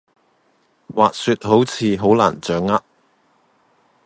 [0.95, 2.83] 滑雪好似好難掌握